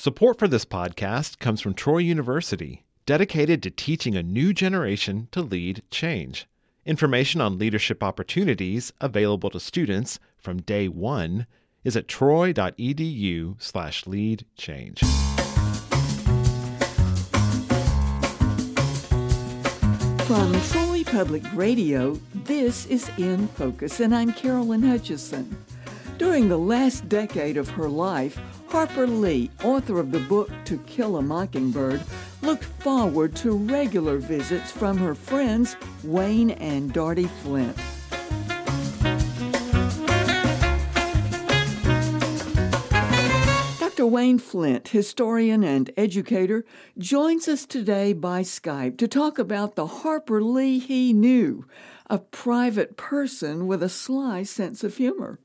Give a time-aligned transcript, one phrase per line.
[0.00, 5.42] Support for this podcast comes from Troy University, dedicated to teaching a new generation to
[5.42, 6.46] lead change.
[6.86, 11.48] Information on leadership opportunities available to students from day one
[11.82, 15.00] is at troy.edu slash lead change.
[20.28, 25.60] From Troy Public Radio, this is In Focus, and I'm Carolyn Hutchison.
[26.18, 31.16] During the last decade of her life, Harper Lee, author of the book To Kill
[31.16, 32.02] a Mockingbird,
[32.42, 35.74] looked forward to regular visits from her friends
[36.04, 37.74] Wayne and Dartie Flynt.
[43.80, 44.06] Dr.
[44.06, 46.66] Wayne Flynt, historian and educator,
[46.98, 51.64] joins us today by Skype to talk about the Harper Lee he knew,
[52.10, 55.40] a private person with a sly sense of humor.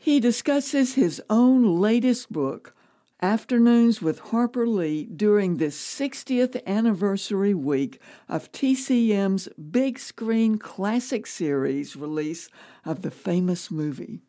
[0.00, 2.72] He discusses his own latest book,
[3.20, 11.96] Afternoons with Harper Lee, during this 60th anniversary week of TCM's big screen classic series
[11.96, 12.48] release
[12.84, 14.20] of the famous movie.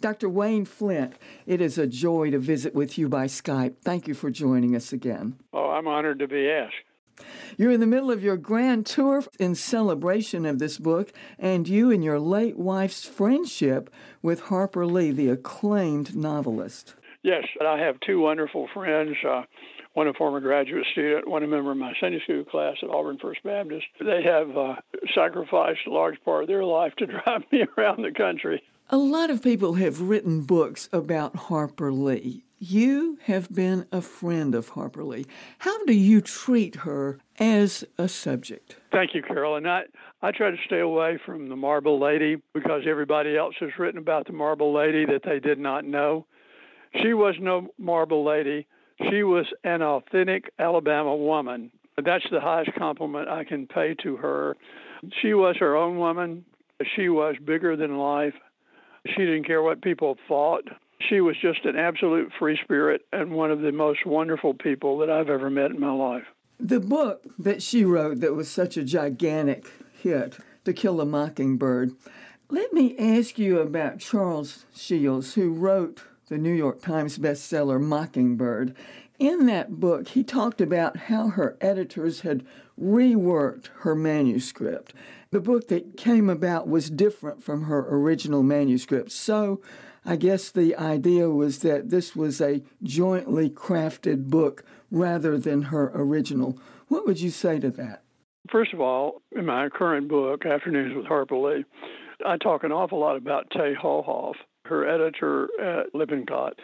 [0.00, 0.28] Dr.
[0.28, 1.14] Wayne Flynt,
[1.46, 3.76] it is a joy to visit with you by Skype.
[3.84, 5.38] Thank you for joining us again.
[5.52, 6.74] Oh, I'm honored to be asked.
[7.56, 11.90] You're in the middle of your grand tour in celebration of this book, and you
[11.90, 13.90] and your late wife's friendship
[14.22, 16.94] with Harper Lee, the acclaimed novelist.
[17.22, 19.16] Yes, I have two wonderful friends.
[19.26, 19.42] Uh,
[19.94, 23.16] one a former graduate student, one a member of my Sunday school class at Auburn
[23.18, 23.86] First Baptist.
[24.00, 24.74] They have uh,
[25.14, 28.62] sacrificed a large part of their life to drive me around the country.
[28.90, 32.43] A lot of people have written books about Harper Lee.
[32.66, 35.26] You have been a friend of Harper Lee.
[35.58, 38.76] How do you treat her as a subject?
[38.90, 39.66] Thank you, Carolyn.
[39.66, 39.82] I,
[40.22, 44.26] I try to stay away from the Marble Lady because everybody else has written about
[44.26, 46.24] the Marble Lady that they did not know.
[47.02, 48.66] She was no Marble Lady.
[49.10, 51.70] She was an authentic Alabama woman.
[52.02, 54.56] That's the highest compliment I can pay to her.
[55.20, 56.46] She was her own woman.
[56.96, 58.34] She was bigger than life.
[59.06, 60.64] She didn't care what people thought.
[61.08, 65.10] She was just an absolute free spirit and one of the most wonderful people that
[65.10, 66.24] I've ever met in my life.
[66.58, 69.66] The book that she wrote that was such a gigantic
[70.00, 71.92] hit, To Kill a Mockingbird,
[72.48, 78.74] let me ask you about Charles Shields, who wrote the New York Times bestseller Mockingbird.
[79.18, 82.44] In that book, he talked about how her editors had
[82.80, 84.94] reworked her manuscript.
[85.30, 89.10] The book that came about was different from her original manuscript.
[89.10, 89.60] So
[90.06, 95.90] I guess the idea was that this was a jointly crafted book rather than her
[95.94, 96.58] original.
[96.88, 98.02] What would you say to that?
[98.50, 101.64] First of all, in my current book, Afternoons with Harper Lee,
[102.24, 104.34] I talk an awful lot about Tay Hohoff,
[104.66, 106.58] her editor at Lippincott.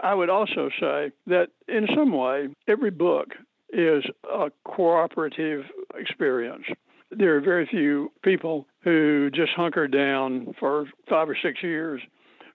[0.00, 3.28] I would also say that in some way, every book
[3.72, 5.64] is a cooperative
[5.94, 6.64] experience.
[7.10, 12.02] There are very few people who just hunker down for five or six years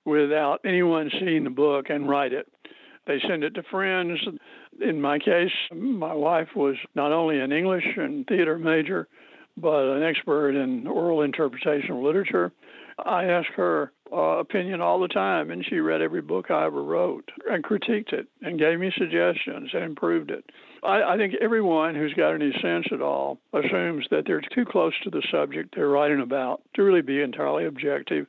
[0.07, 2.47] without anyone seeing the book and write it.
[3.05, 4.19] They send it to friends.
[4.81, 9.07] In my case, my wife was not only an English and theater major,
[9.57, 12.51] but an expert in oral interpretation of literature.
[13.05, 16.83] I asked her uh, opinion all the time, and she read every book I ever
[16.83, 20.45] wrote and critiqued it and gave me suggestions and improved it.
[20.83, 24.93] I, I think everyone who's got any sense at all assumes that they're too close
[25.03, 28.25] to the subject they're writing about to really be entirely objective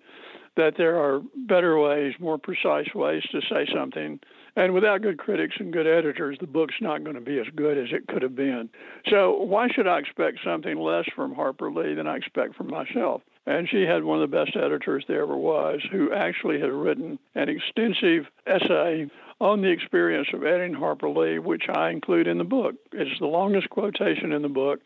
[0.58, 4.18] that there are better ways, more precise ways to say something.
[4.56, 7.78] And without good critics and good editors, the book's not going to be as good
[7.78, 8.68] as it could have been.
[9.08, 13.22] So, why should I expect something less from Harper Lee than I expect from myself?
[13.46, 17.20] And she had one of the best editors there ever was, who actually had written
[17.36, 19.08] an extensive essay
[19.40, 22.74] on the experience of editing Harper Lee, which I include in the book.
[22.92, 24.80] It's the longest quotation in the book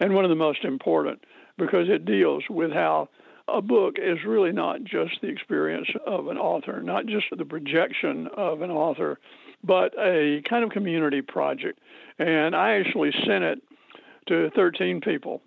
[0.00, 1.22] and one of the most important
[1.58, 3.10] because it deals with how
[3.52, 8.28] a book is really not just the experience of an author, not just the projection
[8.36, 9.18] of an author,
[9.62, 11.78] but a kind of community project.
[12.18, 13.62] And I actually sent it
[14.28, 15.42] to 13 people.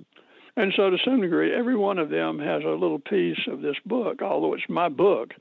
[0.55, 3.77] And so, to some degree, every one of them has a little piece of this
[3.85, 5.33] book, although it's my book.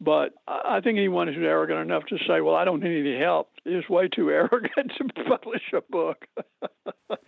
[0.00, 3.48] But I think anyone who's arrogant enough to say, well, I don't need any help,
[3.64, 6.26] is way too arrogant to publish a book.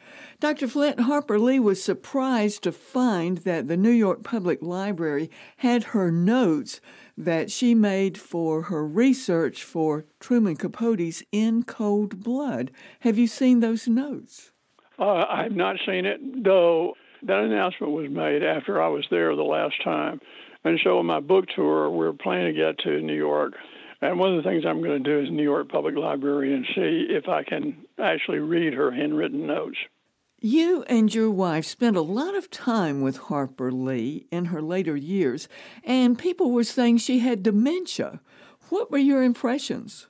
[0.41, 0.69] Dr.
[0.69, 6.11] Flynt Harper Lee was surprised to find that the New York Public Library had her
[6.11, 6.81] notes
[7.17, 12.70] that she made for her research for Truman Capote's In Cold Blood.
[13.00, 14.53] Have you seen those notes?
[14.99, 19.43] Uh, I've not seen it, though that announcement was made after I was there the
[19.43, 20.20] last time.
[20.65, 23.55] And so on my book tour, we are planning to get to New York.
[24.00, 26.65] And one of the things I'm going to do is New York Public Library and
[26.75, 29.79] see if I can actually read her handwritten notes.
[30.41, 34.94] You and your wife spent a lot of time with Harper Lee in her later
[34.94, 35.49] years,
[35.82, 38.20] and people were saying she had dementia.
[38.69, 40.06] What were your impressions?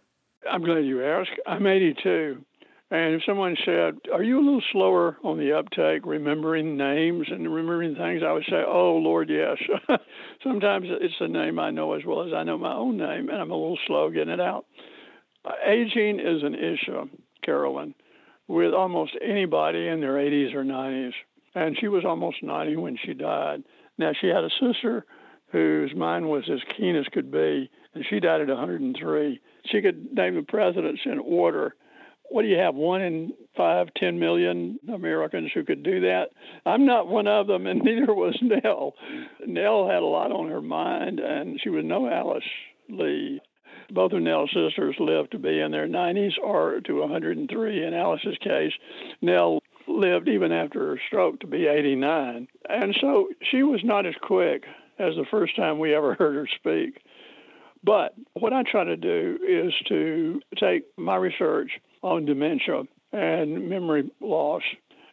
[0.51, 1.31] I'm glad you asked.
[1.47, 2.45] I'm 82.
[2.91, 7.53] And if someone said, Are you a little slower on the uptake, remembering names and
[7.53, 8.23] remembering things?
[8.27, 9.59] I would say, Oh, Lord, yes.
[10.43, 13.39] Sometimes it's a name I know as well as I know my own name, and
[13.39, 14.65] I'm a little slow getting it out.
[15.67, 17.09] Aging is an issue,
[17.45, 17.95] Carolyn,
[18.49, 21.13] with almost anybody in their 80s or 90s.
[21.55, 23.65] And she was almost 90 when she died.
[23.99, 25.05] Now, she had a sister
[25.51, 29.41] whose mind was as keen as could be, and she died at 103.
[29.67, 31.75] She could name the presidents in order
[32.31, 36.31] what do you have one in five, ten million Americans who could do that?
[36.67, 38.95] I'm not one of them, and neither was Nell.
[39.47, 42.45] Nell had a lot on her mind, and she was no Alice
[42.89, 43.41] Lee.
[43.91, 47.85] Both of Nell's sisters lived to be in their 90s or to 103.
[47.85, 48.73] In Alice's case,
[49.23, 52.49] Nell lived even after her stroke to be 89.
[52.69, 54.65] And so she was not as quick
[54.99, 57.03] as the first time we ever heard her speak.
[57.83, 61.71] But what I try to do is to take my research
[62.03, 64.63] on dementia and memory loss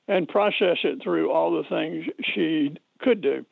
[0.07, 3.45] and process it through all the things she could do.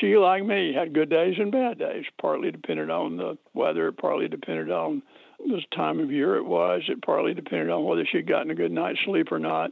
[0.00, 4.28] She, like me, had good days and bad days, partly depended on the weather, partly
[4.28, 5.02] depended on
[5.38, 8.72] the time of year it was, it partly depended on whether she'd gotten a good
[8.72, 9.70] night's sleep or not.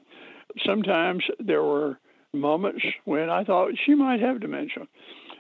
[0.65, 1.99] Sometimes there were
[2.33, 4.87] moments when I thought she might have dementia.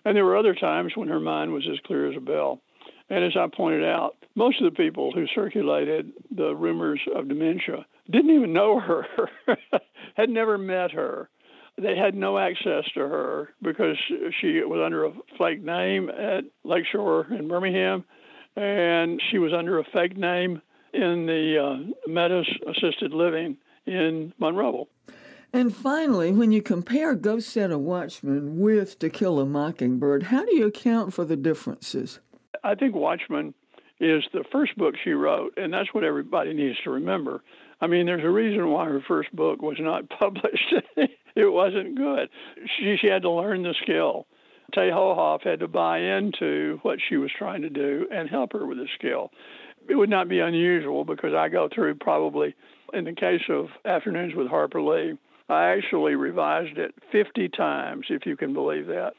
[0.04, 2.60] And there were other times when her mind was as clear as a bell.
[3.08, 7.86] And as I pointed out, most of the people who circulated the rumors of dementia
[8.10, 9.06] didn't even know her,
[10.14, 11.28] had never met her.
[11.78, 13.96] They had no access to her because
[14.40, 18.04] she was under a fake name at Lakeshore in Birmingham,
[18.56, 20.62] and she was under a fake name
[20.94, 24.88] in the uh, Meadows Assisted Living in Monroeville.
[25.52, 30.44] And finally, when you compare Go Set a Watchman with To Kill a Mockingbird, how
[30.44, 32.20] do you account for the differences?
[32.66, 33.54] I think Watchman
[34.00, 37.42] is the first book she wrote, and that's what everybody needs to remember.
[37.80, 40.74] I mean, there's a reason why her first book was not published.
[40.96, 42.28] it wasn't good.
[42.76, 44.26] She, she had to learn the skill.
[44.74, 48.66] Tay Hohoff had to buy into what she was trying to do and help her
[48.66, 49.30] with the skill.
[49.88, 52.56] It would not be unusual because I go through probably,
[52.92, 55.16] in the case of Afternoons with Harper Lee,
[55.48, 59.12] I actually revised it 50 times, if you can believe that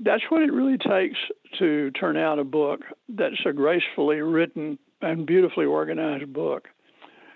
[0.00, 1.18] that's what it really takes
[1.58, 6.68] to turn out a book that's a gracefully written and beautifully organized book.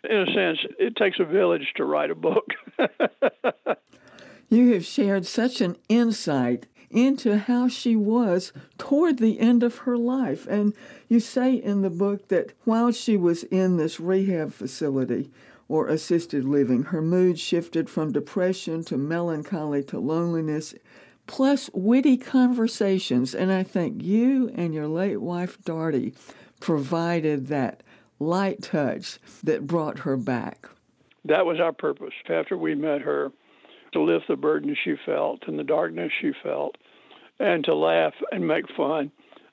[0.08, 2.46] In a sense, it takes a village to write a book.
[4.48, 9.96] you have shared such an insight into how she was toward the end of her
[9.96, 10.46] life.
[10.46, 10.74] And
[11.08, 15.30] you say in the book that while she was in this rehab facility
[15.68, 20.74] or assisted living, her mood shifted from depression to melancholy to loneliness
[21.26, 23.34] plus witty conversations.
[23.34, 26.14] And I think you and your late wife, Dartie,
[26.60, 27.82] provided that
[28.18, 30.68] light touch that brought her back.
[31.24, 33.32] That was our purpose after we met her
[33.92, 36.76] to lift the burden she felt and the darkness she felt
[37.38, 39.10] and to laugh and make fun.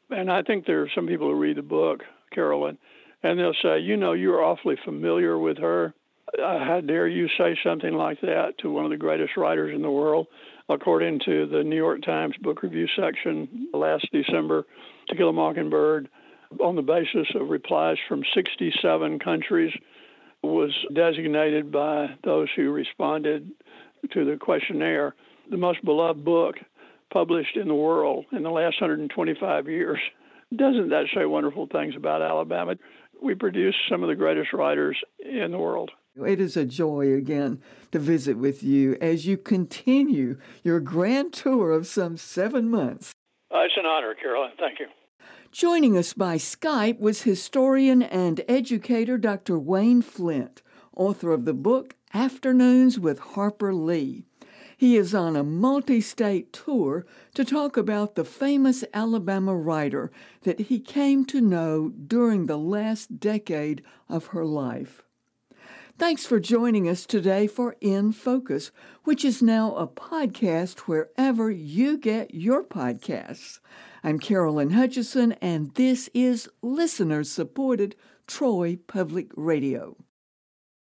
[0.10, 2.78] And I think there are some people who read the book, Carolyn,
[3.24, 5.94] and they'll say, you know, you're awfully familiar with her.
[6.28, 9.82] Uh, how dare you say something like that to one of the greatest writers in
[9.82, 10.28] the world?
[10.70, 14.66] according to the New York Times book review section last December,
[15.10, 16.10] To Kill a Mockingbird,
[16.60, 19.74] on the basis of replies from 67 countries,
[20.42, 23.50] was designated by those who responded
[24.12, 25.16] to the questionnaire
[25.50, 26.56] the most beloved book
[27.12, 30.00] published in the world in the last 125 years.
[30.56, 32.76] Doesn't that say wonderful things about Alabama?
[33.22, 35.92] We produce some of the greatest writers in the world.
[36.16, 37.60] It is a joy again
[37.92, 43.14] to visit with you as you continue your grand tour of some seven months.
[43.52, 44.52] Uh, it's an honor, Carolyn.
[44.60, 44.86] Thank you.
[45.52, 49.58] Joining us by Skype was historian and educator Dr.
[49.58, 50.62] Wayne Flynt,
[50.96, 54.24] author of the book Afternoons with Harper Lee.
[54.78, 60.12] He is on a multi state tour to talk about the famous Alabama writer
[60.44, 65.03] that he came to know during the last decade of her life.
[66.00, 68.72] Thanks for joining us today for In Focus,
[69.04, 73.60] which is now a podcast wherever you get your podcasts.
[74.04, 77.96] I'm Carolyn Hutchison, and this is listener supported
[78.26, 79.96] Troy Public Radio.